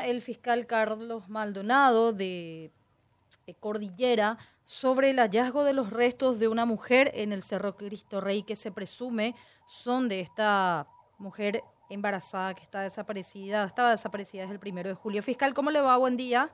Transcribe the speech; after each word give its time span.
El 0.00 0.22
fiscal 0.22 0.66
Carlos 0.66 1.28
Maldonado 1.28 2.12
de 2.12 2.70
Cordillera 3.60 4.38
sobre 4.64 5.10
el 5.10 5.18
hallazgo 5.18 5.64
de 5.64 5.72
los 5.72 5.90
restos 5.90 6.40
de 6.40 6.48
una 6.48 6.64
mujer 6.64 7.10
en 7.14 7.32
el 7.32 7.42
Cerro 7.42 7.76
Cristo 7.76 8.20
Rey 8.20 8.42
que 8.42 8.56
se 8.56 8.72
presume 8.72 9.34
son 9.66 10.08
de 10.08 10.20
esta 10.20 10.86
mujer 11.18 11.62
embarazada 11.90 12.54
que 12.54 12.62
está 12.62 12.80
desaparecida, 12.80 13.64
estaba 13.64 13.90
desaparecida 13.90 14.42
desde 14.42 14.54
el 14.54 14.60
primero 14.60 14.88
de 14.88 14.94
julio. 14.94 15.22
Fiscal, 15.22 15.52
¿cómo 15.52 15.70
le 15.70 15.80
va? 15.80 15.96
Buen 15.96 16.16
día. 16.16 16.50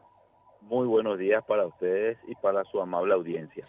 Muy 0.63 0.87
buenos 0.87 1.19
días 1.19 1.45
para 1.45 1.67
ustedes 1.67 2.19
y 2.27 2.35
para 2.35 2.65
su 2.65 2.81
amable 2.81 3.15
audiencia. 3.15 3.65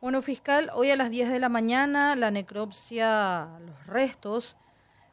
Bueno, 0.00 0.22
fiscal, 0.22 0.70
hoy 0.74 0.92
a 0.92 0.96
las 0.96 1.10
10 1.10 1.30
de 1.30 1.40
la 1.40 1.48
mañana 1.48 2.14
la 2.14 2.30
necropsia, 2.30 3.58
los 3.66 3.86
restos 3.86 4.56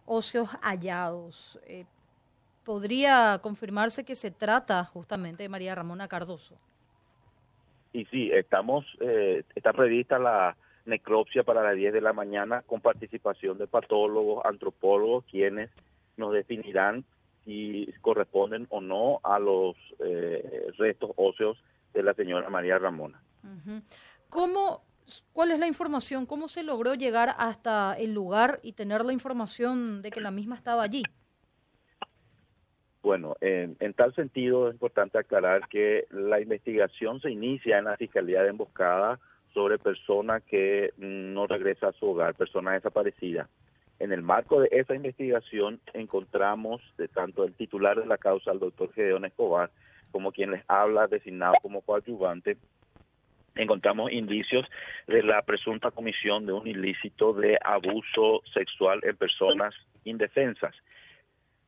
óseos 0.05 0.49
hallados. 0.61 1.59
Eh, 1.65 1.85
¿Podría 2.65 3.39
confirmarse 3.43 4.03
que 4.03 4.15
se 4.15 4.31
trata 4.31 4.83
justamente 4.85 5.43
de 5.43 5.49
María 5.49 5.75
Ramona 5.75 6.07
Cardoso? 6.07 6.57
Y 7.93 8.05
sí, 8.05 8.31
estamos, 8.33 8.85
eh, 8.99 9.43
está 9.53 9.71
prevista 9.71 10.17
la 10.17 10.57
necropsia 10.85 11.43
para 11.43 11.63
las 11.63 11.75
10 11.75 11.93
de 11.93 12.01
la 12.01 12.11
mañana 12.11 12.63
con 12.63 12.81
participación 12.81 13.59
de 13.59 13.67
patólogos, 13.67 14.43
antropólogos, 14.45 15.25
quienes 15.29 15.69
nos 16.17 16.33
definirán 16.33 17.05
si 17.45 17.87
corresponden 18.01 18.65
o 18.69 18.81
no 18.81 19.19
a 19.23 19.37
los 19.37 19.75
eh, 19.99 20.71
restos 20.79 21.11
óseos 21.17 21.57
de 21.93 22.01
la 22.01 22.15
señora 22.15 22.49
María 22.49 22.79
Ramona. 22.79 23.21
¿Cómo, 24.29 24.81
¿Cuál 25.33 25.51
es 25.51 25.59
la 25.59 25.67
información? 25.67 26.25
¿Cómo 26.25 26.47
se 26.47 26.63
logró 26.63 26.95
llegar 26.95 27.35
hasta 27.37 27.93
el 27.93 28.13
lugar 28.13 28.59
y 28.63 28.73
tener 28.73 29.05
la 29.05 29.13
información 29.13 30.01
de 30.01 30.09
que 30.09 30.19
la 30.19 30.31
misma 30.31 30.55
estaba 30.55 30.81
allí? 30.81 31.03
Bueno, 33.05 33.35
en, 33.39 33.93
tal 33.93 34.15
sentido 34.15 34.67
es 34.67 34.73
importante 34.73 35.19
aclarar 35.19 35.67
que 35.69 36.07
la 36.09 36.41
investigación 36.41 37.21
se 37.21 37.29
inicia 37.29 37.77
en 37.77 37.85
la 37.85 37.97
Fiscalía 37.97 38.41
de 38.41 38.49
Emboscada 38.49 39.19
sobre 39.53 39.77
persona 39.77 40.39
que 40.39 40.91
no 40.97 41.45
regresa 41.45 41.89
a 41.89 41.91
su 41.91 42.07
hogar, 42.07 42.33
persona 42.33 42.71
desaparecida. 42.71 43.47
En 43.99 44.11
el 44.11 44.23
marco 44.23 44.59
de 44.59 44.69
esa 44.71 44.95
investigación 44.95 45.79
encontramos 45.93 46.81
de 46.97 47.07
tanto 47.07 47.43
el 47.43 47.53
titular 47.53 47.99
de 47.99 48.07
la 48.07 48.17
causa, 48.17 48.51
el 48.51 48.57
doctor 48.57 48.91
Gedeón 48.93 49.25
Escobar, 49.25 49.69
como 50.11 50.31
quien 50.31 50.49
les 50.49 50.63
habla, 50.67 51.05
designado 51.05 51.53
como 51.61 51.81
coadyuvante, 51.81 52.57
encontramos 53.53 54.13
indicios 54.13 54.65
de 55.05 55.21
la 55.21 55.43
presunta 55.43 55.91
comisión 55.91 56.47
de 56.47 56.53
un 56.53 56.65
ilícito 56.65 57.33
de 57.33 57.59
abuso 57.63 58.41
sexual 58.51 58.99
en 59.03 59.15
personas 59.15 59.75
indefensas 60.05 60.73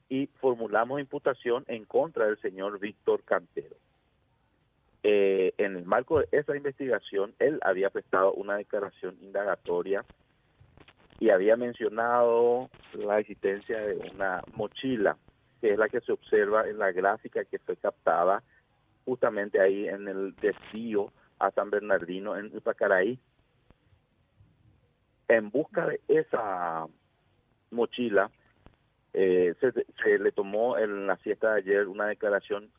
y 0.10 0.28
formulamos 0.40 1.00
imputación 1.00 1.64
en 1.68 1.86
contra 1.86 2.26
del 2.26 2.40
señor 2.40 2.80
Víctor 2.80 3.24
Cantero. 3.24 3.76
Eh, 5.04 5.54
en 5.58 5.76
el 5.76 5.86
marco 5.86 6.20
de 6.20 6.28
esa 6.32 6.56
investigación, 6.56 7.34
él 7.40 7.60
había 7.64 7.90
prestado 7.90 8.34
una 8.34 8.58
declaración 8.58 9.18
indagatoria 9.22 10.04
y 11.20 11.30
había 11.30 11.56
mencionado 11.56 12.70
la 12.94 13.20
existencia 13.20 13.80
de 13.80 14.12
una 14.14 14.44
mochila, 14.54 15.18
que 15.62 15.72
es 15.72 15.78
la 15.78 15.90
que 15.90 16.02
se 16.02 16.12
observa 16.12 16.68
en 16.68 16.78
la 16.78 16.92
gráfica 16.92 17.46
que 17.46 17.60
fue 17.60 17.76
captada 17.78 18.44
justamente 19.08 19.62
ahí 19.62 19.88
en 19.88 20.08
el 20.10 20.36
desvío 20.36 21.14
a 21.40 21.50
San 21.52 21.70
Bernardino 21.70 22.36
en 22.36 22.48
Ipacaraí. 22.48 23.18
En 25.30 25.50
busca 25.50 25.88
de 25.88 26.02
esa 26.10 26.86
mochila, 27.72 28.30
eh, 29.20 29.56
se, 29.60 30.20
le 30.20 30.32
tomó 30.32 30.78
en 30.78 31.08
la 31.08 31.18
fiesta 31.18 31.54
de 31.54 31.62
ayer 31.62 31.88
una 31.88 32.06
declaración 32.06 32.70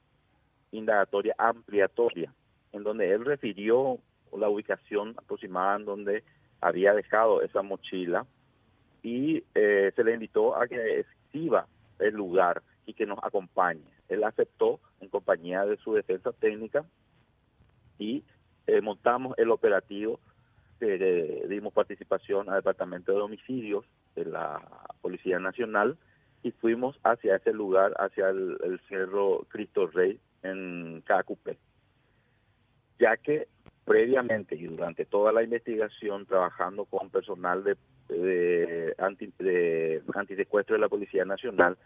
indagatoria 0.70 1.34
ampliatoria, 1.36 2.32
en 2.72 2.84
donde 2.84 3.12
él 3.12 3.24
refirió 3.24 3.98
la 4.36 4.48
ubicación 4.48 5.16
aproximada 5.18 5.78
en 5.78 5.84
donde 5.84 6.22
había 6.60 6.94
dejado 6.94 7.42
esa 7.42 7.62
mochila 7.62 8.24
y 9.02 9.42
eh, 9.56 9.90
se 9.96 10.04
le 10.04 10.14
invitó 10.14 10.54
a 10.54 10.68
que 10.68 11.00
escriba 11.00 11.66
el 11.98 12.14
lugar 12.14 12.62
y 12.86 12.94
que 12.94 13.04
nos 13.04 13.18
acompañe. 13.24 13.82
Él 14.08 14.22
aceptó 14.22 14.78
en 15.00 15.08
compañía 15.08 15.66
de 15.66 15.76
su 15.78 15.92
defensa 15.92 16.30
técnica 16.30 16.84
y 17.98 18.22
eh, 18.68 18.80
montamos 18.80 19.36
el 19.38 19.50
operativo, 19.50 20.20
dimos 20.78 21.72
participación 21.72 22.48
al 22.48 22.56
Departamento 22.56 23.10
de 23.10 23.22
Homicidios 23.22 23.84
de 24.14 24.24
la 24.26 24.62
Policía 25.00 25.40
Nacional 25.40 25.98
y 26.42 26.50
fuimos 26.52 26.98
hacia 27.02 27.36
ese 27.36 27.52
lugar, 27.52 27.94
hacia 27.98 28.28
el, 28.28 28.80
Cerro 28.88 29.46
Cristo 29.48 29.86
Rey 29.86 30.18
en 30.42 31.02
Cacupé, 31.04 31.58
ya 32.98 33.16
que 33.16 33.48
previamente 33.84 34.54
y 34.54 34.66
durante 34.66 35.04
toda 35.04 35.32
la 35.32 35.42
investigación 35.42 36.26
trabajando 36.26 36.84
con 36.84 37.10
personal 37.10 37.64
de, 37.64 37.76
de, 38.08 38.94
anti, 38.98 39.32
de 39.38 40.02
antisecuestro 40.14 40.74
de 40.76 40.80
la 40.80 40.88
Policía 40.88 41.24
Nacional, 41.24 41.76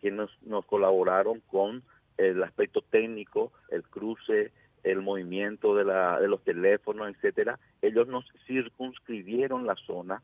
quienes 0.00 0.18
nos, 0.18 0.42
nos 0.42 0.64
colaboraron 0.66 1.40
con 1.48 1.82
el 2.16 2.42
aspecto 2.42 2.82
técnico, 2.82 3.52
el 3.70 3.82
cruce, 3.82 4.52
el 4.84 5.02
movimiento 5.02 5.74
de, 5.74 5.84
la, 5.84 6.20
de 6.20 6.28
los 6.28 6.42
teléfonos, 6.42 7.08
etcétera, 7.10 7.58
ellos 7.82 8.08
nos 8.08 8.24
circunscribieron 8.46 9.66
la 9.66 9.74
zona 9.74 10.22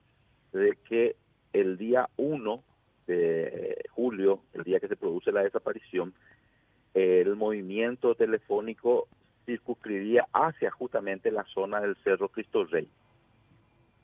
de 0.53 0.77
que 0.89 1.17
el 1.53 1.77
día 1.77 2.09
1 2.17 2.63
julio, 3.91 4.41
el 4.53 4.65
día 4.65 4.81
que 4.81 4.89
se 4.89 4.97
produce 4.97 5.33
la 5.33 5.43
desaparición, 5.43 6.15
el 6.95 7.37
movimiento 7.37 8.15
telefónico 8.15 9.09
circunscribía 9.47 10.27
hacia 10.33 10.71
justamente 10.71 11.31
la 11.31 11.45
zona 11.45 11.81
del 11.81 11.97
Cerro 11.97 12.29
Cristo 12.29 12.65
Rey. 12.65 12.89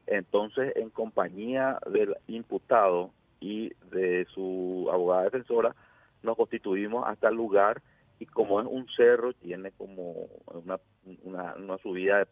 Entonces, 0.06 0.74
en 0.76 0.90
compañía 0.90 1.78
del 1.90 2.16
imputado 2.26 3.10
y 3.40 3.72
de 3.92 4.26
su 4.34 4.88
abogada 4.92 5.24
defensora, 5.24 5.74
nos 6.22 6.36
constituimos 6.36 7.04
hasta 7.06 7.28
el 7.28 7.36
lugar 7.36 7.80
y 8.18 8.26
como 8.26 8.60
es 8.60 8.66
un 8.68 8.86
cerro, 8.88 9.32
tiene 9.32 9.70
como 9.72 10.28
una, 10.52 10.78
una, 11.22 11.78
subida 11.78 12.18
de 12.18 12.26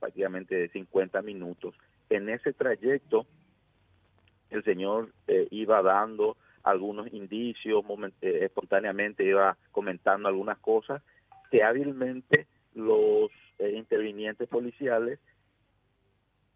prácticamente 0.00 0.56
de 0.56 0.68
50 0.70 1.22
minutos. 1.22 1.74
En 2.08 2.28
ese 2.28 2.52
trayecto 2.52 3.26
el 4.50 4.64
señor 4.64 5.12
eh, 5.26 5.48
iba 5.50 5.82
dando 5.82 6.36
algunos 6.62 7.12
indicios, 7.12 7.84
eh, 8.20 8.40
espontáneamente 8.42 9.24
iba 9.24 9.56
comentando 9.72 10.28
algunas 10.28 10.58
cosas 10.58 11.02
que 11.50 11.62
hábilmente 11.62 12.46
los 12.74 13.30
eh, 13.58 13.72
intervinientes 13.76 14.48
policiales 14.48 15.18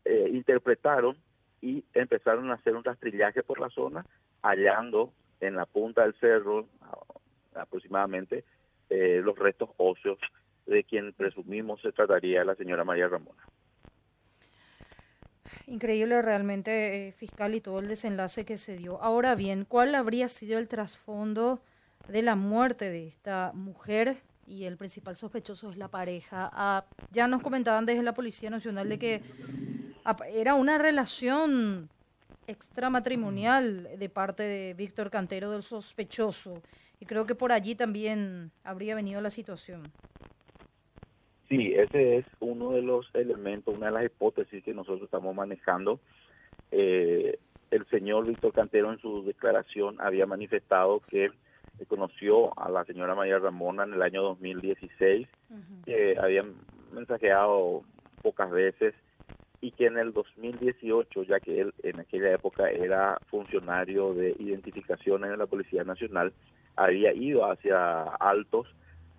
interpretaron 0.07 1.17
y 1.63 1.83
empezaron 1.95 2.51
a 2.51 2.55
hacer 2.55 2.77
un 2.77 2.85
rastrillaje 2.85 3.43
por 3.43 3.59
la 3.59 3.71
zona, 3.71 4.05
hallando 4.43 5.15
en 5.41 5.57
la 5.57 5.65
punta 5.65 6.03
del 6.03 6.13
cerro 6.21 6.67
aproximadamente 7.55 8.45
los 8.91 9.39
restos 9.39 9.71
óseos 9.79 10.19
de 10.67 10.85
quien 10.85 11.15
presumimos 11.15 11.81
se 11.81 11.93
trataría 11.93 12.45
la 12.45 12.55
señora 12.55 12.85
María 12.85 13.09
Ramona. 13.09 13.43
Increíble 15.67 16.21
realmente, 16.21 17.09
eh, 17.09 17.13
fiscal, 17.13 17.55
y 17.55 17.61
todo 17.61 17.79
el 17.79 17.89
desenlace 17.89 18.45
que 18.45 18.59
se 18.59 18.77
dio. 18.77 19.01
Ahora 19.03 19.35
bien, 19.35 19.65
¿cuál 19.65 19.95
habría 19.95 20.29
sido 20.29 20.59
el 20.59 20.69
trasfondo 20.69 21.61
de 22.09 22.21
la 22.23 22.37
muerte 22.37 22.91
de 22.91 23.09
esta 23.09 23.53
mujer? 23.55 24.17
Y 24.47 24.65
el 24.65 24.77
principal 24.77 25.17
sospechoso 25.17 25.71
es 25.71 25.79
la 25.79 25.89
pareja. 25.89 26.51
Ah, 26.53 26.85
ya 27.11 27.27
nos 27.29 27.41
comentaban 27.41 27.87
desde 27.87 28.03
la 28.03 28.13
Policía 28.13 28.51
Nacional 28.51 28.91
de 28.91 28.99
que 28.99 29.23
era 30.35 30.55
una 30.55 30.77
relación 30.77 31.89
extramatrimonial 32.47 33.89
de 33.99 34.09
parte 34.11 34.43
de 34.43 34.75
Víctor 34.75 35.11
Cantero 35.11 35.51
del 35.51 35.63
sospechoso. 35.63 36.63
Y 37.01 37.07
creo 37.07 37.25
que 37.25 37.35
por 37.35 37.53
allí 37.53 37.75
también 37.75 38.53
habría 38.65 38.95
venido 38.95 39.23
la 39.23 39.31
situación. 39.31 39.91
Sí, 41.55 41.73
ese 41.77 42.17
es 42.17 42.27
uno 42.41 42.73
de 42.73 42.83
los 42.83 43.09
elementos, 43.15 43.77
una 43.77 43.87
de 43.87 43.93
las 43.93 44.05
hipótesis 44.07 44.65
que 44.65 44.75
nosotros 44.75 45.03
estamos 45.03 45.35
manejando. 45.37 46.01
Eh, 46.73 47.39
el 47.71 47.87
señor 47.87 48.27
Víctor 48.27 48.53
Cantero 48.53 48.93
en 48.93 48.99
su 48.99 49.25
declaración 49.25 50.01
había 50.01 50.27
manifestado 50.27 51.01
que 51.09 51.31
conoció 51.87 52.59
a 52.59 52.69
la 52.71 52.85
señora 52.85 53.15
María 53.15 53.39
Ramona 53.39 53.85
en 53.85 53.95
el 53.95 54.03
año 54.03 54.23
2016, 54.23 55.29
que 55.85 56.17
habían 56.21 56.55
mensajeado 56.93 57.83
pocas 58.23 58.51
veces 58.51 58.95
y 59.61 59.71
que 59.71 59.87
en 59.87 59.99
el 59.99 60.13
2018, 60.13 61.23
ya 61.23 61.39
que 61.39 61.61
él 61.61 61.75
en 61.85 62.01
aquella 62.01 62.33
época 62.33 62.69
era 62.69 63.17
funcionario 63.29 64.13
de 64.13 64.35
identificaciones 64.41 65.31
de 65.31 65.37
la 65.37 65.47
Policía 65.47 65.85
Nacional, 65.85 66.33
había 66.77 67.13
ido 67.13 67.49
hacia 67.49 68.03
Altos 68.03 68.67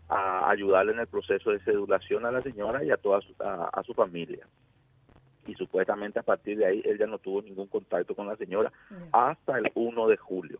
a 0.07 0.49
ayudarle 0.49 0.93
en 0.93 0.99
el 0.99 1.07
proceso 1.07 1.51
de 1.51 1.59
sedulación 1.59 2.25
a 2.25 2.31
la 2.31 2.41
señora 2.41 2.83
y 2.83 2.91
a 2.91 2.97
toda 2.97 3.21
su, 3.21 3.33
a, 3.39 3.81
su 3.83 3.93
familia. 3.93 4.47
Y 5.47 5.53
supuestamente 5.55 6.19
a 6.19 6.23
partir 6.23 6.57
de 6.57 6.65
ahí 6.65 6.81
él 6.85 6.97
ya 6.97 7.07
no 7.07 7.19
tuvo 7.19 7.41
ningún 7.41 7.67
contacto 7.67 8.15
con 8.15 8.27
la 8.27 8.35
señora 8.35 8.71
hasta 9.11 9.57
el 9.57 9.71
1 9.73 10.07
de 10.07 10.17
julio. 10.17 10.59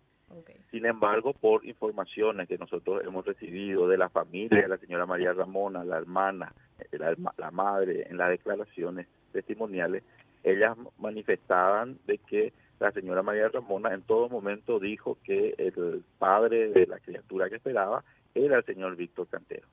Sin 0.72 0.86
embargo, 0.86 1.34
por 1.34 1.66
informaciones 1.66 2.48
que 2.48 2.58
nosotros 2.58 3.02
hemos 3.06 3.26
recibido 3.26 3.88
de 3.88 3.98
la 3.98 4.10
familia 4.10 4.64
de 4.64 4.68
la 4.68 4.78
señora 4.78 5.06
María 5.06 5.32
Ramona, 5.32 5.86
la 5.86 5.98
hermana, 5.98 6.54
eh, 6.80 6.98
la, 6.98 7.16
la 7.38 7.52
madre, 7.52 8.08
en 8.10 8.18
las 8.18 8.30
declaraciones 8.30 9.08
testimoniales, 9.32 10.04
ellas 10.44 10.76
manifestaban 10.98 11.98
de 12.06 12.18
que 12.18 12.54
la 12.80 12.92
señora 12.92 13.24
María 13.24 13.48
Ramona 13.48 13.94
en 13.94 14.02
todo 14.02 14.28
momento 14.28 14.80
dijo 14.80 15.18
que 15.24 15.56
el 15.58 16.04
padre 16.20 16.70
de 16.70 16.88
la 16.88 17.00
criatura 17.00 17.50
que 17.50 17.56
esperaba 17.56 18.04
era 18.36 18.58
el 18.58 18.66
señor 18.66 18.96
Víctor 18.96 19.28
Cantero. 19.28 19.68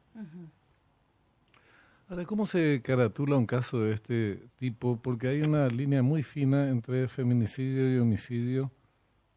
Ahora, 2.09 2.25
¿cómo 2.25 2.47
se 2.47 2.81
caratula 2.83 3.37
un 3.37 3.47
caso 3.47 3.81
de 3.81 3.95
este 3.95 4.49
tipo? 4.57 4.99
Porque 5.03 5.29
hay 5.29 5.43
una 5.43 5.67
línea 5.69 6.03
muy 6.03 6.23
fina 6.23 6.69
entre 6.69 7.09
feminicidio 7.09 7.95
y 7.95 7.99
homicidio, 7.99 8.71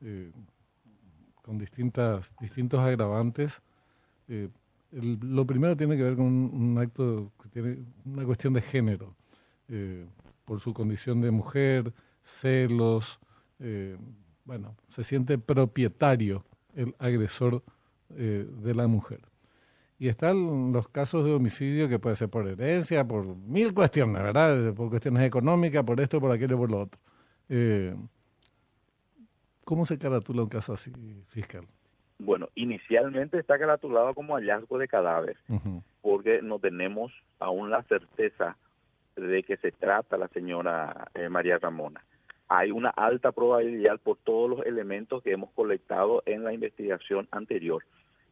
eh, 0.01 0.31
con 1.42 1.57
distintas, 1.57 2.33
distintos 2.39 2.80
agravantes. 2.80 3.62
Eh, 4.27 4.50
lo 4.92 5.45
primero 5.45 5.75
tiene 5.75 5.98
que 5.98 6.04
ver 6.04 6.16
con 6.16 6.25
un, 6.25 6.77
acto, 6.77 7.31
que 7.42 7.50
tiene 7.50 7.77
una 8.06 8.25
cuestión 8.25 8.54
de 8.54 8.62
género, 8.62 9.16
eh, 9.68 10.06
por 10.45 10.60
su 10.60 10.74
condición 10.74 11.22
de 11.22 11.31
mujer, 11.31 11.92
celos, 12.22 13.19
bueno, 14.44 14.75
se 14.89 15.04
siente 15.04 15.38
propietario 15.38 16.45
el 16.75 16.94
agresor 17.00 17.63
de 18.09 18.75
la 18.75 18.87
mujer. 18.87 19.19
Y 19.97 20.09
están 20.09 20.73
los 20.73 20.87
casos 20.89 21.23
de 21.23 21.31
homicidio 21.31 21.87
que 21.87 21.99
puede 21.99 22.15
ser 22.15 22.29
por 22.29 22.47
herencia, 22.47 23.07
por 23.07 23.25
mil 23.25 23.73
cuestiones, 23.73 24.21
¿verdad? 24.21 24.73
Por 24.73 24.89
cuestiones 24.89 25.23
económicas, 25.23 25.83
por 25.83 25.99
esto, 26.01 26.19
por 26.19 26.31
aquello, 26.31 26.57
por 26.57 26.69
lo 26.69 26.81
otro. 26.81 26.99
Eh, 27.47 27.95
¿Cómo 29.63 29.85
se 29.85 29.97
caratula 29.97 30.43
un 30.43 30.49
caso 30.49 30.73
así, 30.73 30.91
fiscal? 31.27 31.65
Bueno, 32.19 32.49
inicialmente 32.55 33.39
está 33.39 33.57
caratulado 33.57 34.13
como 34.13 34.35
hallazgo 34.35 34.77
de 34.77 34.87
cadáver, 34.87 35.37
porque 36.01 36.41
no 36.41 36.59
tenemos 36.59 37.11
aún 37.39 37.69
la 37.69 37.81
certeza 37.83 38.57
de 39.15 39.43
que 39.43 39.57
se 39.57 39.71
trata 39.71 40.17
la 40.17 40.27
señora 40.29 41.09
eh, 41.13 41.29
María 41.29 41.57
Ramona. 41.57 42.03
Hay 42.47 42.71
una 42.71 42.89
alta 42.89 43.31
probabilidad 43.31 44.00
por 44.00 44.18
todos 44.18 44.50
los 44.50 44.65
elementos 44.65 45.24
que 45.24 45.31
hemos 45.31 45.51
colectado 45.51 46.21
en 46.25 46.44
la 46.44 46.53
investigación 46.53 47.27
anterior 47.31 47.83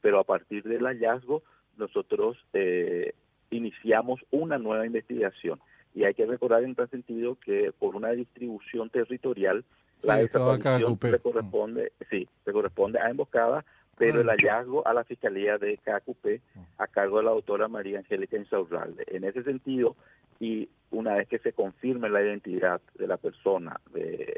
pero 0.03 0.19
a 0.19 0.25
partir 0.25 0.63
del 0.63 0.83
hallazgo 0.83 1.43
nosotros 1.77 2.37
eh, 2.51 3.13
iniciamos 3.49 4.19
una 4.31 4.59
nueva 4.59 4.85
investigación. 4.85 5.59
Y 5.95 6.03
hay 6.03 6.13
que 6.13 6.25
recordar 6.25 6.63
en 6.63 6.75
tal 6.75 6.89
sentido 6.89 7.37
que 7.43 7.71
por 7.79 7.95
una 7.95 8.09
distribución 8.11 8.89
territorial, 8.89 9.63
la 10.03 10.17
desaparición 10.17 10.99
le 11.01 11.19
corresponde, 11.19 11.93
sí, 12.09 12.27
se 12.43 12.51
corresponde 12.51 12.99
a 12.99 13.09
emboscada, 13.09 13.63
pero 13.97 14.21
el 14.21 14.27
hallazgo 14.27 14.85
a 14.87 14.93
la 14.93 15.03
Fiscalía 15.03 15.57
de 15.57 15.77
KQP 15.77 16.41
a 16.77 16.87
cargo 16.87 17.17
de 17.19 17.25
la 17.25 17.31
doctora 17.31 17.67
María 17.67 17.99
Angélica 17.99 18.37
Insaurralde. 18.37 19.03
En 19.07 19.23
ese 19.23 19.43
sentido, 19.43 19.95
y 20.39 20.69
una 20.91 21.15
vez 21.15 21.27
que 21.27 21.39
se 21.39 21.53
confirme 21.53 22.09
la 22.09 22.21
identidad 22.21 22.81
de 22.95 23.07
la 23.07 23.17
persona 23.17 23.79
de, 23.93 24.33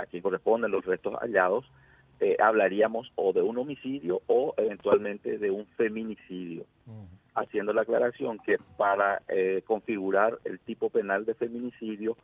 a 0.00 0.06
quien 0.06 0.22
corresponden 0.22 0.70
los 0.70 0.84
restos 0.84 1.14
hallados, 1.20 1.64
eh, 2.20 2.36
hablaríamos 2.40 3.12
o 3.14 3.32
de 3.32 3.42
un 3.42 3.58
homicidio 3.58 4.22
o 4.26 4.54
eventualmente 4.56 5.38
de 5.38 5.50
un 5.50 5.66
feminicidio, 5.76 6.64
haciendo 7.34 7.72
la 7.72 7.82
aclaración 7.82 8.38
que 8.38 8.58
para 8.78 9.22
eh, 9.28 9.62
configurar 9.66 10.38
el 10.44 10.58
tipo 10.60 10.88
penal 10.88 11.26
de 11.26 11.34
feminicidio 11.34 12.16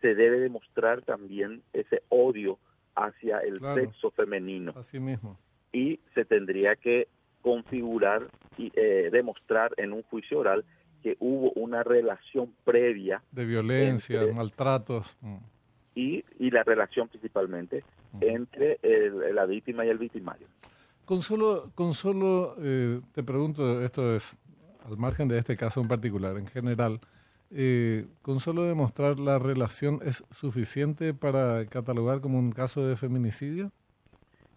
se 0.00 0.14
debe 0.14 0.38
demostrar 0.40 1.02
también 1.02 1.62
ese 1.72 2.02
odio 2.08 2.58
hacia 2.94 3.38
el 3.38 3.58
sexo 3.74 4.10
femenino. 4.10 4.72
Así 4.76 4.98
mismo. 4.98 5.38
Y 5.74 6.00
se 6.14 6.24
tendría 6.24 6.76
que 6.76 7.08
configurar 7.42 8.28
y 8.56 8.72
eh, 8.74 9.10
demostrar 9.12 9.72
en 9.76 9.92
un 9.92 10.02
juicio 10.04 10.38
oral 10.38 10.64
que 11.02 11.18
hubo 11.20 11.50
una 11.52 11.82
relación 11.82 12.54
previa 12.64 13.22
de 13.32 13.44
violencia, 13.44 14.22
maltratos. 14.32 15.18
Mm. 15.20 15.36
Y, 15.94 16.24
y 16.38 16.50
la 16.50 16.62
relación 16.62 17.08
principalmente 17.08 17.84
entre 18.20 18.78
la 19.32 19.44
víctima 19.44 19.84
y 19.84 19.90
el 19.90 19.98
victimario. 19.98 20.46
Con 21.04 21.22
solo, 21.22 21.70
con 21.74 21.92
solo 21.92 22.56
eh, 22.60 23.00
te 23.12 23.22
pregunto, 23.22 23.82
esto 23.82 24.16
es 24.16 24.34
al 24.86 24.96
margen 24.96 25.28
de 25.28 25.38
este 25.38 25.56
caso 25.56 25.80
en 25.80 25.88
particular, 25.88 26.38
en 26.38 26.46
general, 26.46 27.00
eh, 27.50 28.06
¿con 28.22 28.40
solo 28.40 28.64
demostrar 28.64 29.20
la 29.20 29.38
relación 29.38 30.00
es 30.02 30.24
suficiente 30.30 31.12
para 31.12 31.66
catalogar 31.66 32.20
como 32.20 32.38
un 32.38 32.52
caso 32.52 32.86
de 32.86 32.96
feminicidio? 32.96 33.70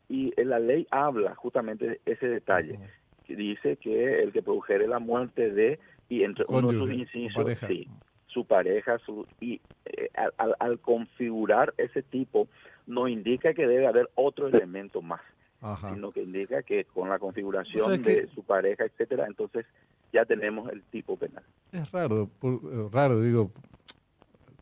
Y 0.10 0.34
la 0.42 0.60
ley 0.60 0.88
habla 0.90 1.36
justamente 1.36 1.88
de 1.88 2.02
ese 2.06 2.28
detalle, 2.28 2.80
que 3.26 3.36
dice 3.36 3.76
que 3.78 4.24
el 4.24 4.32
que 4.32 4.42
produjere 4.42 4.88
la 4.88 5.00
muerte 5.00 5.52
de, 5.52 5.80
y 6.08 6.24
entre 6.24 6.46
uno 6.48 6.72
de 6.72 6.78
sus 6.78 6.92
incisos, 6.92 7.46
sí, 7.68 7.90
su 8.28 8.46
pareja, 8.46 8.98
su, 9.00 9.26
y 9.42 9.60
eh, 9.86 10.10
al, 10.38 10.80
configurar 10.80 11.74
ese 11.78 12.04
tipo, 12.04 12.48
no 12.86 13.08
indica 13.08 13.54
que 13.54 13.68
debe 13.68 13.88
haber 13.88 14.10
otro 14.16 14.48
elemento 14.48 15.02
más, 15.02 15.22
sino 15.92 16.12
que 16.12 16.24
indica 16.24 16.62
que 16.62 16.86
con 16.86 17.10
la 17.10 17.20
configuración 17.20 18.02
de 18.02 18.28
su 18.34 18.44
pareja, 18.44 18.86
etcétera, 18.86 19.26
entonces 19.28 19.66
ya 20.14 20.24
tenemos 20.24 20.72
el 20.72 20.84
tipo 20.84 21.18
penal. 21.18 21.44
Es 21.72 21.92
raro, 21.92 22.30
eh, 22.44 22.90
raro, 22.92 23.22
digo, 23.22 23.52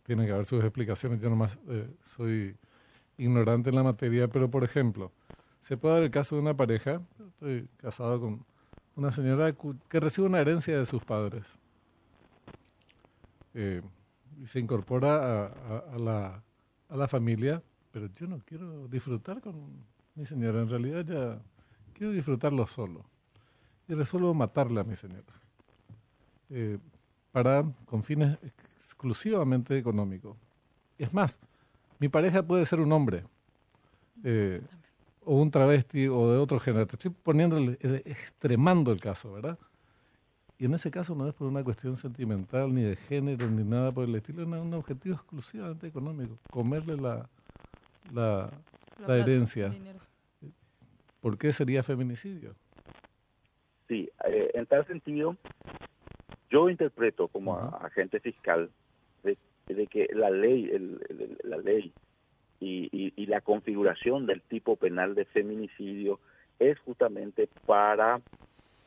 tiene 0.06 0.26
que 0.26 0.32
haber 0.32 0.46
sus 0.46 0.64
explicaciones, 0.64 1.20
yo 1.20 1.30
nomás 1.30 1.60
eh, 1.70 1.88
soy 2.06 2.56
ignorante 3.18 3.70
en 3.70 3.76
la 3.76 3.84
materia, 3.84 4.28
pero 4.28 4.50
por 4.50 4.64
ejemplo, 4.64 5.12
se 5.66 5.78
puede 5.78 5.96
dar 5.96 6.04
el 6.04 6.12
caso 6.12 6.36
de 6.36 6.42
una 6.44 6.56
pareja, 6.56 7.02
estoy 7.28 7.68
casado 7.78 8.22
con 8.22 8.46
una 8.96 9.12
señora 9.12 9.52
que 9.90 10.00
recibe 10.00 10.28
una 10.28 10.40
herencia 10.40 10.78
de 10.78 10.86
sus 10.86 11.04
padres 11.04 11.44
eh, 13.56 13.82
se 14.44 14.60
incorpora 14.60 15.48
a, 15.48 15.98
la, 15.98 16.44
a 16.90 16.96
la 16.96 17.08
familia, 17.08 17.64
pero 17.92 18.08
yo 18.14 18.28
no 18.28 18.42
quiero 18.46 18.88
disfrutar 18.90 19.42
con 19.42 19.56
mi 20.14 20.26
señora, 20.26 20.62
en 20.62 20.70
realidad 20.70 21.06
ya 21.06 21.42
quiero 21.94 22.14
disfrutarlo 22.14 22.68
solo. 22.68 23.06
Y 23.88 23.94
resuelvo 23.94 24.34
matarle 24.34 24.82
a 24.82 24.84
mi 24.84 24.96
señora. 24.96 25.24
Eh, 26.50 26.78
para, 27.32 27.64
con 27.86 28.04
fines 28.04 28.38
exclusivamente 28.76 29.78
económicos. 29.78 30.38
Es 30.98 31.14
más, 31.14 31.40
mi 31.98 32.08
pareja 32.08 32.44
puede 32.44 32.66
ser 32.66 32.82
un 32.82 32.92
hombre, 32.92 33.24
eh, 34.24 34.62
o 35.26 35.36
un 35.42 35.52
travesti, 35.52 36.08
o 36.08 36.32
de 36.32 36.38
otro 36.38 36.60
género. 36.60 36.88
Te 36.88 36.96
estoy 36.96 37.12
poniendo, 37.12 37.58
extremando 38.06 38.92
el 38.92 39.00
caso, 39.00 39.34
¿verdad? 39.34 39.58
Y 40.58 40.66
en 40.66 40.74
ese 40.74 40.90
caso 40.90 41.16
no 41.16 41.28
es 41.28 41.34
por 41.34 41.48
una 41.48 41.64
cuestión 41.64 41.98
sentimental, 41.98 42.74
ni 42.74 42.84
de 42.84 42.96
género, 42.96 43.50
ni 43.50 43.64
nada 43.64 43.92
por 43.92 44.06
el 44.06 44.16
estilo, 44.16 44.42
es 44.44 44.48
un 44.48 44.74
objetivo 44.74 45.16
exclusivamente 45.16 45.88
económico, 45.88 46.38
comerle 46.50 46.96
la, 46.96 47.30
la, 48.14 49.18
herencia. 49.18 49.74
¿Por 51.20 51.38
qué 51.38 51.52
sería 51.52 51.84
feminicidio? 51.84 52.56
Sí, 53.90 54.10
eh, 54.28 54.52
en 54.54 54.66
tal 54.66 54.86
sentido, 54.88 55.36
yo 56.50 56.70
interpreto 56.70 57.28
como 57.28 57.58
agente 57.58 58.20
fiscal 58.20 58.70
de, 59.24 59.88
que 59.88 60.08
la 60.14 60.30
ley, 60.30 60.72
la 61.44 61.58
ley 61.58 61.92
y, 62.66 63.14
y 63.16 63.26
la 63.28 63.42
configuración 63.42 64.26
del 64.26 64.42
tipo 64.42 64.76
penal 64.76 65.16
de 65.16 65.26
feminicidio 65.26 66.20
es 66.60 66.80
justamente 66.80 67.50
para 67.66 68.22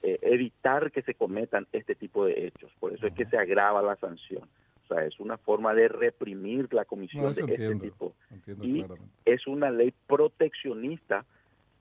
eh, 0.03 0.19
evitar 0.23 0.93
que 0.93 1.03
se 1.03 1.15
cometan 1.15 1.67
este 1.73 1.95
tipo 1.95 2.25
de 2.25 2.47
hechos. 2.47 2.71
Por 2.79 2.93
eso 2.93 3.07
es 3.07 3.15
que 3.15 3.27
se 3.27 3.37
agrava 3.37 3.83
la 3.83 3.97
sanción. 3.97 4.45
O 4.85 4.95
sea, 4.95 5.05
es 5.05 5.19
una 5.21 5.37
forma 5.37 5.75
de 5.75 5.89
reprimir 5.89 6.73
la 6.73 6.85
comisión 6.85 7.35
de 7.35 7.43
este 7.43 7.75
tipo. 7.77 8.15
y 8.63 8.85
es 9.25 9.47
una 9.47 9.71
ley 9.71 9.93
proteccionista 10.07 11.25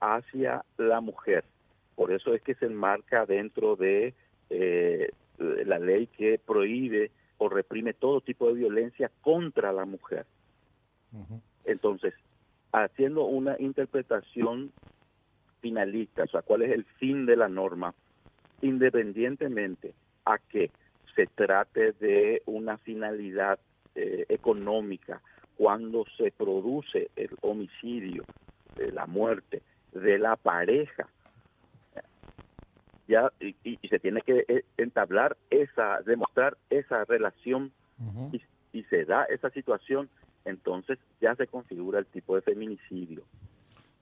hacia 0.00 0.64
la 0.76 1.00
mujer. 1.00 1.44
Por 1.94 2.12
eso 2.12 2.34
es 2.34 2.42
que 2.42 2.54
se 2.54 2.66
enmarca 2.66 3.24
dentro 3.24 3.76
de 3.76 4.14
eh, 4.50 5.10
la 5.38 5.78
ley 5.78 6.08
que 6.08 6.38
prohíbe 6.44 7.10
o 7.38 7.48
reprime 7.48 7.94
todo 7.94 8.20
tipo 8.20 8.48
de 8.48 8.54
violencia 8.54 9.10
contra 9.22 9.72
la 9.72 9.84
mujer. 9.84 10.26
Entonces, 11.68 12.14
haciendo 12.72 13.24
una 13.24 13.56
interpretación 13.58 14.72
finalista, 15.60 16.24
o 16.24 16.28
sea, 16.28 16.42
cuál 16.42 16.62
es 16.62 16.72
el 16.72 16.84
fin 16.84 17.26
de 17.26 17.36
la 17.36 17.48
norma, 17.48 17.94
independientemente 18.62 19.94
a 20.24 20.38
que 20.38 20.70
se 21.14 21.26
trate 21.26 21.92
de 21.92 22.42
una 22.46 22.78
finalidad 22.78 23.58
eh, 23.94 24.24
económica, 24.28 25.20
cuando 25.56 26.04
se 26.16 26.30
produce 26.30 27.10
el 27.16 27.30
homicidio, 27.40 28.24
la 28.76 29.06
muerte 29.06 29.62
de 29.92 30.18
la 30.18 30.36
pareja, 30.36 31.08
ya 33.08 33.32
y, 33.40 33.76
se 33.88 33.98
tiene 33.98 34.20
que 34.20 34.44
eh, 34.46 34.64
entablar 34.76 35.36
esa, 35.50 36.00
demostrar 36.02 36.56
esa 36.70 37.04
relación 37.04 37.72
y, 38.72 38.82
se 38.84 39.04
da 39.04 39.24
esa 39.24 39.50
situación, 39.50 40.08
entonces 40.48 40.98
ya 41.20 41.34
se 41.34 41.46
configura 41.46 41.98
el 41.98 42.06
tipo 42.06 42.34
de 42.34 42.42
feminicidio. 42.42 43.22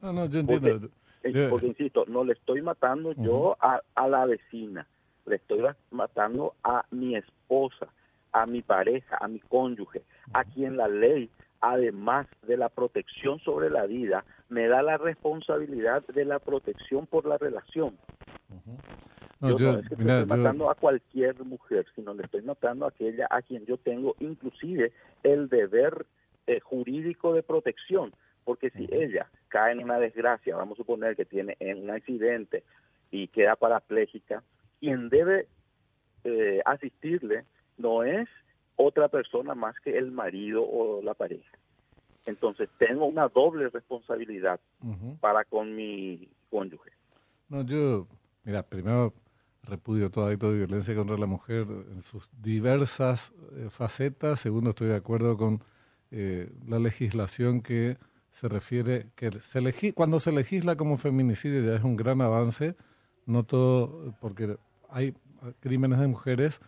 No, 0.01 0.13
no, 0.13 0.27
yo 0.27 0.41
entiendo 0.41 0.89
Eh, 1.23 1.49
porque, 1.51 1.67
insisto, 1.67 2.05
no 2.07 2.25
le 2.25 2.35
estoy 2.35 2.63
matando 2.63 3.13
yo 3.13 3.57
a, 3.61 3.81
a 3.95 4.09
la 4.09 4.27
vecina, 4.27 4.87
le 5.27 5.37
estoy 5.37 5.65
matando 5.91 6.55
a 6.63 6.85
mi 6.91 7.17
esposa, 7.17 7.89
a 8.33 8.47
mi 8.47 8.63
pareja, 8.63 9.17
a 9.21 9.29
mi 9.29 9.41
cónyuge, 9.41 10.03
a 10.33 10.45
quien 10.45 10.77
la 10.77 10.89
ley, 10.89 11.31
además 11.61 12.27
de 12.47 12.57
la 12.57 12.69
protección 12.69 13.41
sobre 13.41 13.71
la 13.71 13.87
vida, 13.87 14.25
me 14.49 14.69
da 14.69 14.83
la 14.83 14.99
responsabilidad 14.99 16.07
de 16.07 16.25
la 16.25 16.39
protección 16.39 17.07
por 17.07 17.27
la 17.27 17.39
relación. 17.39 17.97
yo, 19.41 19.59
no 19.59 19.79
es 19.79 19.89
que 19.89 19.95
estoy 19.95 20.27
matando 20.27 20.71
a 20.71 20.75
cualquier 20.75 21.43
mujer, 21.45 21.87
sino 21.95 22.15
le 22.15 22.23
estoy 22.25 22.43
matando 22.43 22.85
a 22.85 22.89
aquella 22.91 23.27
a 23.31 23.43
quien 23.43 23.65
yo 23.67 23.77
tengo 23.79 24.15
inclusive 24.21 24.93
el 25.23 25.49
deber 25.49 26.07
eh, 26.47 26.61
jurídico 26.61 27.33
de 27.33 27.43
protección, 27.43 28.13
porque 28.45 28.71
si 28.71 28.89
ella 28.93 29.29
cae 29.49 29.73
en 29.73 29.83
una 29.83 29.99
desgracia, 29.99 30.57
vamos 30.57 30.79
a 30.79 30.83
suponer 30.83 31.17
que 31.17 31.25
tiene 31.25 31.57
un 31.61 31.91
accidente 31.91 32.63
y 33.11 33.29
queda 33.29 33.57
parapléjica, 33.57 34.43
quien 34.81 35.09
debe 35.09 35.49
eh, 36.25 36.61
asistirle 36.65 37.45
no 37.79 38.03
es 38.03 38.29
otra 38.77 39.09
persona 39.09 39.55
más 39.55 39.75
que 39.81 39.97
el 39.97 40.11
marido 40.11 40.63
o 40.63 41.03
la 41.03 41.15
pareja. 41.15 41.57
Entonces 42.27 42.69
tengo 42.79 43.07
una 43.07 43.29
doble 43.29 43.69
responsabilidad 43.69 44.61
para 45.21 45.45
con 45.45 45.75
mi 45.75 46.29
cónyuge. 46.51 46.91
No, 47.49 47.63
yo, 47.63 48.09
mira, 48.45 48.63
primero 48.65 49.15
repudio 49.63 50.11
todo 50.11 50.27
acto 50.27 50.51
de 50.51 50.59
violencia 50.59 50.95
contra 50.95 51.17
la 51.17 51.27
mujer 51.27 51.67
en 51.69 52.03
sus 52.03 52.29
diversas 52.41 53.33
eh, 53.57 53.69
facetas. 53.71 54.41
Segundo, 54.41 54.71
estoy 54.71 54.89
de 54.89 54.97
acuerdo 54.97 55.37
con 55.37 55.63
eh, 56.11 56.51
la 56.67 56.79
legislación 56.79 57.63
que 57.63 57.99
se 58.31 58.49
refiere, 58.49 59.09
que 59.15 59.31
se 59.41 59.95
cuando 59.95 60.21
se 60.21 60.31
legisla 60.31 60.77
como 60.77 60.97
feminicidio 60.97 61.65
ya 61.65 61.77
es 61.77 61.85
un 61.85 61.97
gran 61.97 62.21
avance, 62.21 62.77
no 63.25 63.45
todo, 63.45 64.15
porque 64.21 64.57
hay 64.91 65.15
crímenes 65.61 66.01
de 66.01 66.07
mujeres 66.07 66.61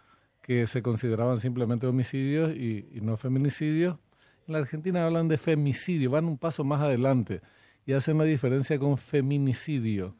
que 0.43 0.67
se 0.67 0.83
consideraban 0.83 1.41
simplemente 1.41 1.87
homicidios 1.87 2.57
y, 2.57 2.87
no 3.03 3.19
feminicidios. 3.19 3.99
En 4.47 4.55
la 4.55 4.61
Argentina 4.61 5.05
hablan 5.05 5.29
de 5.29 5.37
femicidio, 5.37 6.11
van 6.11 6.25
un 6.25 6.39
paso 6.39 6.65
más 6.65 6.81
adelante 6.81 7.43
y 7.85 7.93
hacen 7.93 8.17
la 8.17 8.25
diferencia 8.25 8.79
con 8.79 8.97
feminicidio. 8.97 10.17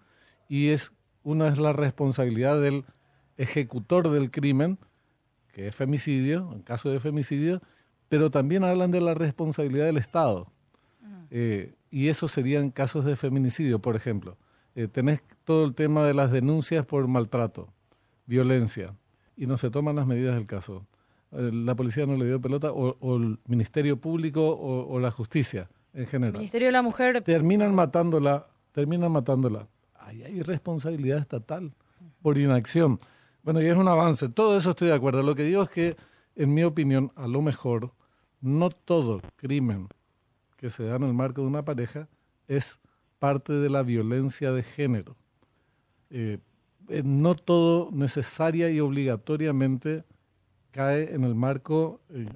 Y 0.49 0.69
es 0.69 0.93
una 1.23 1.49
es 1.49 1.59
la 1.59 1.73
responsabilidad 1.73 2.61
del 2.61 2.85
ejecutor 3.39 4.11
del 4.11 4.31
crimen, 4.31 4.79
que 5.53 5.69
es 5.69 5.75
femicidio, 5.75 6.51
en 6.53 6.61
caso 6.61 6.91
de 6.91 7.01
femicidio, 7.01 7.63
pero 8.09 8.31
también 8.31 8.65
hablan 8.65 8.91
de 8.91 9.01
la 9.01 9.15
responsabilidad 9.15 9.87
del 9.87 9.99
Estado. 9.99 10.51
Eh, 11.31 11.75
y 11.91 12.09
eso 12.09 12.29
serían 12.29 12.71
casos 12.71 13.05
de 13.05 13.17
feminicidio, 13.17 13.81
por 13.81 13.97
ejemplo. 13.97 14.37
Eh, 14.75 14.89
tenés 14.89 15.23
todo 15.45 15.65
el 15.65 15.75
tema 15.75 16.05
de 16.05 16.15
las 16.15 16.31
denuncias 16.31 16.87
por 16.87 17.07
maltrato, 17.09 17.69
violencia, 18.27 18.95
y 19.37 19.47
no 19.47 19.57
se 19.57 19.71
toman 19.71 19.97
las 19.97 20.07
medidas 20.07 20.35
del 20.35 20.47
caso. 20.47 20.87
Eh, 21.33 21.51
la 21.53 21.75
policía 21.75 22.07
no 22.07 22.17
le 22.17 22.27
dio 22.27 22.41
pelota, 22.41 22.73
o, 22.73 23.17
el 23.17 23.39
Ministerio 23.47 23.99
Público 23.99 24.57
o, 24.57 24.99
la 25.01 25.11
justicia 25.11 25.69
en 25.93 26.07
general. 26.07 26.35
El 26.35 26.41
Ministerio 26.41 26.69
de 26.69 26.73
la 26.73 26.83
Mujer. 26.83 27.23
Terminan 27.23 27.75
matándola, 27.75 28.47
terminan 28.73 29.13
matándola. 29.13 29.69
Ahí 29.95 30.23
hay 30.23 30.43
responsabilidad 30.43 31.19
estatal 31.19 31.73
por 32.23 32.39
inacción. 32.39 33.01
Bueno, 33.43 33.61
y 33.63 33.67
es 33.67 33.77
un 33.77 33.89
avance. 33.89 34.29
Todo 34.29 34.57
eso 34.57 34.71
estoy 34.71 34.89
de 34.89 34.95
acuerdo. 34.95 35.23
Lo 35.23 35.35
que 35.35 35.43
digo 35.43 35.63
es 35.63 35.69
que, 35.69 35.97
en 36.37 36.55
mi 36.55 36.65
opinión, 36.65 37.13
a 37.17 37.27
lo 37.27 37.43
mejor, 37.43 37.93
no 38.41 38.71
todo 38.71 39.21
crimen 39.37 39.89
que 40.57 40.71
se 40.71 40.85
da 40.85 40.97
en 40.97 41.05
el 41.05 41.15
marco 41.15 41.41
de 41.41 41.47
una 41.47 41.65
pareja 41.65 42.09
es 42.47 42.79
parte 43.19 43.53
de 43.53 43.71
la 43.71 43.83
violencia 43.83 44.53
de 44.53 44.63
género. 44.63 45.17
Eh, 46.11 46.39
eh, 46.89 47.03
no 47.05 47.35
todo 47.35 47.91
necesaria 47.93 48.71
y 48.71 48.81
obligatoriamente 48.81 50.05
cae 50.71 51.15
en 51.15 51.25
el 51.25 51.35
marco, 51.35 52.01
eh, 52.11 52.27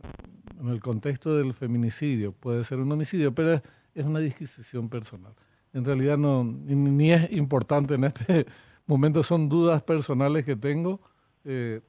en 0.60 0.68
el 0.68 0.80
contexto 0.80 1.36
del 1.36 1.54
feminicidio. 1.54 2.32
Puede 2.32 2.64
ser 2.64 2.78
un 2.78 2.90
homicidio, 2.92 3.34
pero 3.34 3.60
es, 3.94 4.04
una 4.04 4.20
disquisición 4.20 4.88
personal. 4.88 5.32
En 5.72 5.84
realidad 5.84 6.18
no, 6.18 6.44
ni, 6.44 7.12
es 7.12 7.32
importante 7.32 7.94
en 7.94 8.04
este 8.04 8.46
momento, 8.86 9.22
son 9.22 9.48
dudas 9.48 9.82
personales 9.82 10.44
que 10.44 10.56
tengo 10.56 11.00
de 11.44 11.80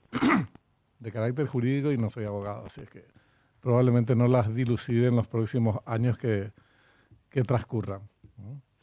carácter 1.11 1.45
jurídico 1.45 1.91
y 1.91 1.97
no 1.97 2.09
soy 2.09 2.25
abogado, 2.25 2.65
así 2.65 2.81
es 2.81 2.89
que 2.89 3.05
probablemente 3.63 4.15
no 4.15 4.27
las 4.27 4.53
dilucide 4.53 5.07
en 5.07 5.15
los 5.15 5.27
próximos 5.27 5.79
años 5.85 6.17
que, 6.17 6.51
que 7.29 7.41
transcurran. 7.43 8.01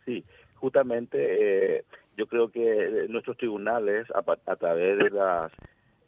Sí, 0.07 0.25
justamente 0.55 1.77
eh, 1.77 1.85
yo 2.17 2.27
creo 2.27 2.51
que 2.51 3.07
nuestros 3.09 3.37
tribunales, 3.37 4.09
a, 4.15 4.57
través 4.57 4.99
de 4.99 5.11
las 5.11 5.53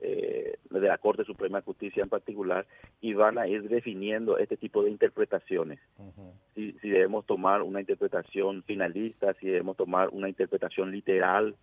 eh, 0.00 0.57
de 0.71 0.81
la 0.81 0.99
Corte 0.99 1.25
Suprema 1.25 1.59
de 1.59 1.64
Justicia 1.64 2.02
en 2.02 2.09
particular, 2.09 2.67
y 3.00 3.12
van 3.12 3.38
a 3.38 3.47
ir 3.47 3.69
definiendo 3.69 4.38
este 4.38 4.57
tipo 4.57 4.83
de 4.83 4.91
interpretaciones. 4.91 5.79
si, 6.55 6.73
si, 6.81 6.88
debemos 6.88 7.26
tomar 7.26 7.62
una 7.62 7.81
interpretación 7.81 8.62
finalista, 8.64 9.35
si 9.35 9.47
debemos 9.47 9.76
tomar 9.76 10.09
una 10.09 10.29
interpretación 10.29 10.91
literal, 10.91 11.55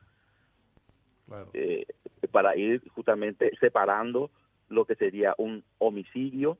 eh, 1.53 1.85
para 2.31 2.55
ir 2.55 2.87
justamente 2.89 3.51
separando 3.59 4.29
lo 4.69 4.85
que 4.85 4.95
sería 4.95 5.35
un 5.37 5.63
homicidio 5.79 6.57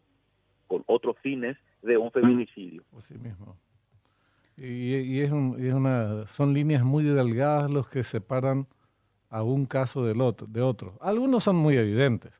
con 0.70 0.84
otros 0.86 1.18
fines 1.22 1.58
de 1.82 1.98
un 1.98 2.12
feminicidio. 2.12 2.84
Así 2.98 3.18
mismo. 3.18 3.58
Y, 4.56 5.20
es, 5.22 5.32
una, 5.32 6.28
son 6.28 6.54
líneas 6.54 6.84
muy 6.84 7.04
delgadas 7.04 7.72
los 7.72 7.90
que 7.90 8.04
separan 8.04 8.68
a 9.30 9.42
un 9.42 9.66
caso 9.66 10.06
del 10.06 10.22
otro, 10.22 10.48
de 10.48 10.62
otro. 10.62 10.98
Algunos 11.02 11.44
son 11.46 11.56
muy 11.56 11.76
evidentes, 11.76 12.34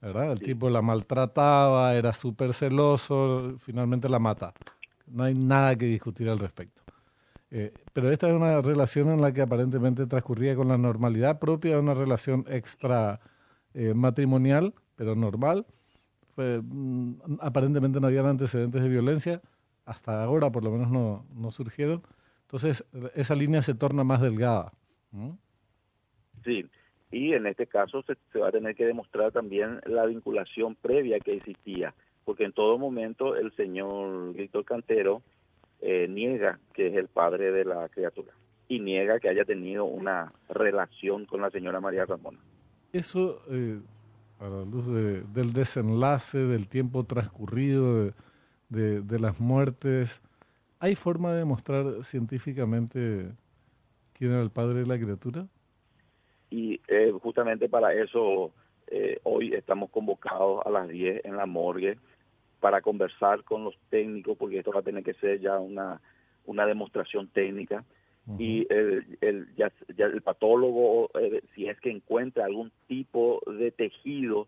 ¿verdad? 0.00 0.32
El 0.32 0.40
tipo 0.40 0.70
la 0.70 0.82
maltrataba, 0.82 1.94
era 1.94 2.12
súper 2.12 2.54
celoso, 2.54 3.54
finalmente 3.58 4.08
la 4.08 4.18
mata. 4.18 4.54
No 5.06 5.24
hay 5.24 5.34
nada 5.34 5.76
que 5.76 5.86
discutir 5.86 6.28
al 6.28 6.38
respecto. 6.38 6.82
Eh, 7.50 7.72
pero 7.92 8.10
esta 8.10 8.28
es 8.28 8.34
una 8.34 8.60
relación 8.60 9.10
en 9.10 9.20
la 9.20 9.32
que 9.32 9.42
aparentemente 9.42 10.06
transcurría 10.06 10.56
con 10.56 10.68
la 10.68 10.78
normalidad 10.78 11.38
propia 11.38 11.74
de 11.74 11.80
una 11.80 11.94
relación 11.94 12.44
extra 12.48 13.20
eh, 13.74 13.94
matrimonial, 13.94 14.74
pero 14.96 15.16
normal, 15.16 15.66
Mm, 16.36 17.14
aparentemente 17.40 18.00
no 18.00 18.06
habían 18.06 18.26
antecedentes 18.26 18.82
de 18.82 18.88
violencia, 18.88 19.40
hasta 19.84 20.24
ahora 20.24 20.50
por 20.50 20.64
lo 20.64 20.70
menos 20.70 20.90
no, 20.90 21.26
no 21.34 21.50
surgieron. 21.50 22.02
Entonces, 22.42 22.84
esa 23.14 23.34
línea 23.34 23.62
se 23.62 23.74
torna 23.74 24.04
más 24.04 24.20
delgada. 24.20 24.72
Sí, 26.44 26.64
y 27.10 27.32
en 27.32 27.46
este 27.46 27.66
caso 27.66 28.02
se, 28.02 28.38
va 28.38 28.48
a 28.48 28.52
tener 28.52 28.74
que 28.74 28.84
demostrar 28.84 29.32
también 29.32 29.80
la 29.86 30.04
vinculación 30.06 30.74
previa 30.74 31.20
que 31.20 31.36
existía, 31.36 31.94
porque 32.24 32.44
en 32.44 32.52
todo 32.52 32.78
momento 32.78 33.36
el 33.36 33.52
señor 33.54 34.34
Víctor 34.34 34.64
Cantero 34.64 35.22
eh, 35.80 36.06
niega 36.08 36.58
que 36.72 36.88
es 36.88 36.94
el 36.94 37.08
padre 37.08 37.52
de 37.52 37.64
la 37.64 37.88
criatura 37.88 38.32
y 38.68 38.80
niega 38.80 39.20
que 39.20 39.28
haya 39.28 39.44
tenido 39.44 39.84
una 39.84 40.32
relación 40.48 41.26
con 41.26 41.40
la 41.40 41.50
señora 41.50 41.80
María 41.80 42.04
Ramona. 42.04 42.38
Eso 42.92 43.42
eh, 43.50 43.80
a 44.44 44.48
la 44.48 44.64
luz 44.64 44.86
del 45.32 45.52
desenlace, 45.52 46.38
del 46.38 46.68
tiempo 46.68 47.04
transcurrido, 47.04 48.12
de, 48.68 49.18
las 49.18 49.40
muertes, 49.40 50.20
¿hay 50.80 50.94
forma 50.96 51.32
de 51.32 51.38
demostrar 51.38 52.02
científicamente 52.02 53.30
quién 54.12 54.32
era 54.32 54.42
el 54.42 54.50
padre 54.50 54.80
de 54.80 54.86
la 54.86 54.98
criatura? 54.98 55.46
Y 56.50 56.80
eh, 56.88 57.12
justamente 57.22 57.68
para 57.68 57.94
eso 57.94 58.52
eh, 58.88 59.18
hoy 59.22 59.54
estamos 59.54 59.90
convocados 59.90 60.64
a 60.66 60.70
las 60.70 60.88
10 60.88 61.24
en 61.24 61.36
la 61.36 61.46
morgue 61.46 61.98
para 62.60 62.80
conversar 62.80 63.44
con 63.44 63.64
los 63.64 63.76
técnicos, 63.90 64.36
porque 64.36 64.58
esto 64.58 64.72
va 64.72 64.80
a 64.80 64.84
tener 64.84 65.04
que 65.04 65.14
ser 65.14 65.40
ya 65.40 65.58
una, 65.58 66.00
una 66.44 66.66
demostración 66.66 67.28
técnica 67.28 67.84
y 68.38 68.66
el, 68.72 69.18
el, 69.20 69.54
ya, 69.56 69.70
el 69.98 70.22
patólogo, 70.22 71.10
eh, 71.20 71.42
si 71.54 71.68
es 71.68 71.78
que 71.80 71.90
encuentra 71.90 72.46
algún 72.46 72.72
tipo 72.88 73.40
de 73.46 73.70
tejido 73.70 74.46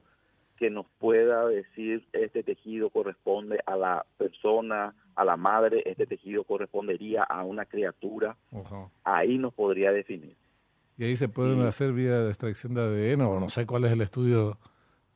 que 0.56 0.70
nos 0.70 0.86
pueda 0.98 1.46
decir 1.46 2.02
este 2.12 2.42
tejido 2.42 2.88
corresponde 2.88 3.60
a 3.66 3.76
la 3.76 4.06
persona, 4.16 4.94
a 5.14 5.24
la 5.24 5.36
madre, 5.36 5.82
este 5.84 6.06
tejido 6.06 6.44
correspondería 6.44 7.22
a 7.22 7.44
una 7.44 7.66
criatura, 7.66 8.36
ahí 9.04 9.36
nos 9.36 9.52
podría 9.52 9.92
definir. 9.92 10.34
Y 10.96 11.04
ahí 11.04 11.16
se 11.16 11.28
pueden 11.28 11.60
hacer 11.62 11.92
vía 11.92 12.20
de 12.20 12.28
extracción 12.28 12.72
de 12.72 12.80
ADN 12.80 13.20
o 13.20 13.38
no 13.38 13.50
sé 13.50 13.66
cuál 13.66 13.84
es 13.84 13.92
el 13.92 14.00
estudio 14.00 14.56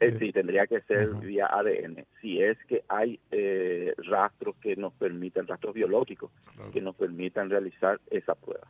eh, 0.01 0.17
sí, 0.19 0.33
tendría 0.33 0.67
que 0.67 0.81
ser 0.83 1.11
vía 1.17 1.47
ADN. 1.47 2.07
Si 2.23 2.43
es 2.43 2.57
que 2.65 2.83
hay 2.89 3.21
eh, 3.31 3.93
rastros 3.99 4.57
que 4.57 4.75
nos 4.75 4.95
permitan, 4.95 5.47
rastros 5.47 5.75
biológicos, 5.75 6.31
que 6.73 6.81
nos 6.81 6.97
permitan 6.97 7.51
realizar 7.51 8.01
esa 8.11 8.35
prueba. 8.35 8.67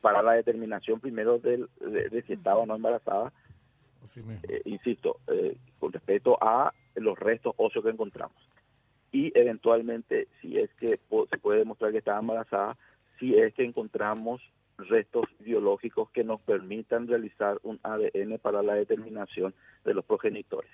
Para 0.00 0.22
la 0.22 0.32
determinación 0.32 0.98
primero 0.98 1.38
de, 1.38 1.66
si 2.26 2.32
estaba 2.32 2.60
o 2.60 2.66
no 2.66 2.76
embarazada, 2.76 3.32
eh, 4.48 4.62
insisto, 4.64 5.20
con 5.78 5.92
respecto 5.92 6.38
a 6.40 6.72
los 6.94 7.18
restos 7.18 7.52
óseos 7.58 7.84
que 7.84 7.90
encontramos. 7.90 8.36
Y 9.12 9.36
eventualmente, 9.38 10.28
si 10.40 10.56
es 10.56 10.70
que 10.74 10.98
se 11.28 11.38
puede 11.38 11.58
demostrar 11.58 11.92
que 11.92 11.98
estaba 11.98 12.20
embarazada, 12.20 12.78
si 13.18 13.34
es 13.34 13.52
que 13.54 13.64
encontramos 13.64 14.40
restos 14.90 15.24
biológicos 15.38 16.10
que 16.10 16.24
nos 16.24 16.40
permitan 16.42 17.08
realizar 17.08 17.58
un 17.62 17.80
ADN 17.82 18.38
para 18.38 18.62
la 18.62 18.74
determinación 18.74 19.54
de 19.84 19.94
los 19.94 20.04
progenitores. 20.04 20.70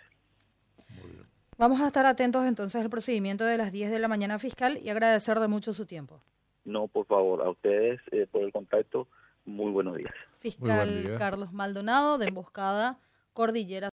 Vamos 1.58 1.80
a 1.80 1.86
estar 1.86 2.04
atentos 2.04 2.44
entonces 2.44 2.82
al 2.82 2.90
procedimiento 2.90 3.44
de 3.44 3.56
las 3.56 3.72
10 3.72 3.90
de 3.90 3.98
la 3.98 4.08
mañana 4.08 4.38
fiscal 4.38 4.78
y 4.82 4.90
agradecer 4.90 5.40
de 5.40 5.48
mucho 5.48 5.72
su 5.72 5.86
tiempo. 5.86 6.20
No, 6.64 6.88
por 6.88 7.06
favor, 7.06 7.42
a 7.42 7.50
ustedes 7.50 8.00
eh, 8.10 8.26
por 8.30 8.42
el 8.42 8.52
contacto, 8.52 9.08
muy 9.44 9.70
buenos 9.70 9.96
días. 9.96 10.12
Fiscal 10.40 11.16
Carlos 11.18 11.52
Maldonado, 11.52 12.18
de 12.18 12.26
Emboscada, 12.26 12.98
Cordillera. 13.32 13.84